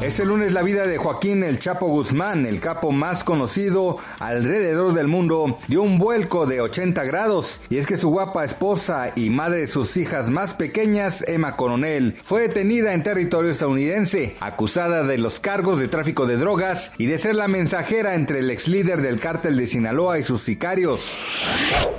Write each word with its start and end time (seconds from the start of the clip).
Este 0.00 0.24
lunes 0.24 0.52
la 0.52 0.62
vida 0.62 0.86
de 0.86 0.96
Joaquín 0.96 1.42
El 1.42 1.58
Chapo 1.58 1.88
Guzmán, 1.88 2.46
el 2.46 2.60
capo 2.60 2.92
más 2.92 3.24
conocido 3.24 3.98
alrededor 4.20 4.94
del 4.94 5.08
mundo, 5.08 5.58
dio 5.66 5.82
un 5.82 5.98
vuelco 5.98 6.46
de 6.46 6.60
80 6.60 7.02
grados 7.02 7.60
y 7.68 7.78
es 7.78 7.86
que 7.88 7.96
su 7.96 8.08
guapa 8.08 8.44
esposa 8.44 9.10
y 9.16 9.28
madre 9.28 9.58
de 9.58 9.66
sus 9.66 9.96
hijas 9.96 10.30
más 10.30 10.54
pequeñas, 10.54 11.24
Emma 11.26 11.56
Coronel, 11.56 12.14
fue 12.24 12.42
detenida 12.42 12.94
en 12.94 13.02
territorio 13.02 13.50
estadounidense, 13.50 14.36
acusada 14.38 15.02
de 15.02 15.18
los 15.18 15.40
cargos 15.40 15.80
de 15.80 15.88
tráfico 15.88 16.26
de 16.26 16.36
drogas 16.36 16.92
y 16.96 17.06
de 17.06 17.18
ser 17.18 17.34
la 17.34 17.48
mensajera 17.48 18.14
entre 18.14 18.38
el 18.38 18.50
ex 18.52 18.68
líder 18.68 19.02
del 19.02 19.18
cártel 19.18 19.56
de 19.56 19.66
Sinaloa 19.66 20.20
y 20.20 20.22
sus 20.22 20.42
sicarios. 20.42 21.18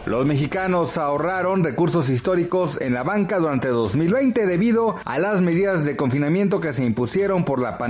Los 0.06 0.26
mexicanos 0.26 0.98
ahorraron 0.98 1.66
recursos 1.66 2.10
históricos 2.10 2.80
en 2.80 2.94
la 2.94 3.04
banca 3.04 3.40
durante 3.40 3.68
2020 3.68 4.46
debido 4.46 4.96
a 5.04 5.20
las 5.20 5.42
medidas 5.42 5.84
de 5.84 5.98
confinamiento 5.98 6.62
que 6.62 6.72
se 6.72 6.86
impusieron 6.86 7.44
por 7.44 7.62
la 7.62 7.78
pandemia 7.78 7.89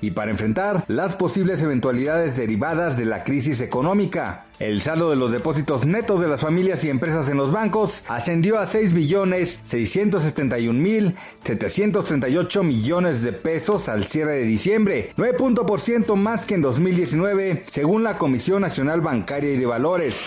y 0.00 0.10
para 0.12 0.30
enfrentar 0.30 0.84
las 0.88 1.16
posibles 1.16 1.62
eventualidades 1.62 2.36
derivadas 2.36 2.96
de 2.96 3.06
la 3.06 3.24
crisis 3.24 3.60
económica. 3.60 4.44
El 4.58 4.80
saldo 4.80 5.10
de 5.10 5.16
los 5.16 5.32
depósitos 5.32 5.86
netos 5.86 6.20
de 6.20 6.28
las 6.28 6.40
familias 6.40 6.84
y 6.84 6.90
empresas 6.90 7.28
en 7.28 7.36
los 7.36 7.50
bancos 7.50 8.04
ascendió 8.06 8.60
a 8.60 8.66
6 8.66 8.92
billones 8.92 9.58
671 9.64 10.80
mil 10.80 11.16
738 11.44 12.62
millones 12.62 13.22
de 13.22 13.32
pesos 13.32 13.88
al 13.88 14.04
cierre 14.04 14.34
de 14.34 14.44
diciembre, 14.44 15.10
9% 15.16 16.14
más 16.14 16.46
que 16.46 16.54
en 16.54 16.62
2019, 16.62 17.64
según 17.68 18.04
la 18.04 18.18
Comisión 18.18 18.62
Nacional 18.62 19.00
Bancaria 19.00 19.52
y 19.52 19.56
de 19.56 19.66
Valores. 19.66 20.24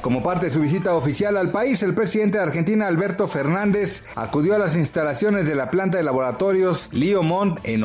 Como 0.00 0.22
parte 0.22 0.46
de 0.46 0.52
su 0.52 0.60
visita 0.60 0.94
oficial 0.94 1.36
al 1.36 1.52
país, 1.52 1.82
el 1.82 1.94
presidente 1.94 2.38
de 2.38 2.44
Argentina, 2.44 2.88
Alberto 2.88 3.28
Fernández, 3.28 4.02
acudió 4.16 4.54
a 4.54 4.58
las 4.58 4.76
instalaciones 4.76 5.46
de 5.46 5.54
la 5.54 5.68
planta 5.70 5.98
de 5.98 6.04
laboratorios 6.04 6.88
Liomont 6.90 7.60
en 7.64 7.84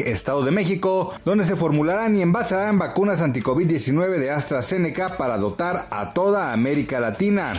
Estado 0.00 0.42
de 0.44 0.50
México, 0.50 1.12
donde 1.24 1.44
se 1.44 1.54
formularán 1.54 2.16
y 2.16 2.22
envasarán 2.22 2.78
vacunas 2.78 3.20
anti-COVID-19 3.20 4.18
de 4.18 4.30
AstraZeneca 4.30 5.16
para 5.18 5.36
dotar 5.36 5.88
a 5.90 6.14
toda 6.14 6.52
América 6.52 6.98
Latina. 7.00 7.52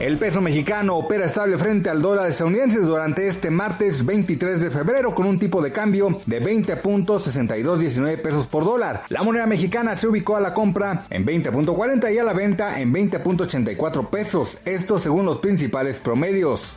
El 0.00 0.18
peso 0.18 0.42
mexicano 0.42 0.96
opera 0.96 1.24
estable 1.24 1.56
frente 1.56 1.88
al 1.88 2.02
dólar 2.02 2.28
estadounidense 2.28 2.80
durante 2.80 3.26
este 3.26 3.50
martes 3.50 4.04
23 4.04 4.60
de 4.60 4.70
febrero 4.70 5.14
con 5.14 5.26
un 5.26 5.38
tipo 5.38 5.62
de 5.62 5.72
cambio 5.72 6.20
de 6.26 6.42
20.6219 6.42 8.20
pesos 8.20 8.46
por 8.46 8.64
dólar. 8.64 9.04
La 9.08 9.22
moneda 9.22 9.46
mexicana 9.46 9.96
se 9.96 10.08
ubicó 10.08 10.36
a 10.36 10.40
la 10.40 10.52
compra 10.52 11.06
en 11.08 11.24
20.40 11.24 12.14
y 12.14 12.18
a 12.18 12.24
la 12.24 12.34
venta 12.34 12.80
en 12.80 12.92
20.84 12.92 14.10
pesos, 14.10 14.58
esto 14.66 14.98
según 14.98 15.24
los 15.24 15.38
principales 15.38 15.98
promedios. 15.98 16.76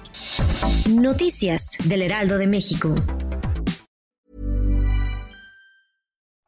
Noticias 0.90 1.78
del 1.84 2.04
Heraldo 2.04 2.38
de 2.38 2.48
México. 2.48 2.96